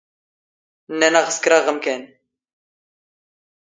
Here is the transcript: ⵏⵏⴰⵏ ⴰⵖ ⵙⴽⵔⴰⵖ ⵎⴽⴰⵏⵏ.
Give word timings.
ⵏⵏⴰⵏ 0.93 1.15
ⴰⵖ 1.21 1.27
ⵙⴽⵔⴰⵖ 1.35 1.65
ⵎⴽⴰⵏⵏ. 1.75 2.01